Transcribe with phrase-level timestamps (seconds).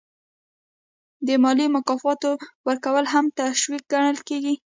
[1.27, 2.31] د مالي مکافاتو
[2.67, 4.55] ورکول هم تشویق ګڼل کیږي.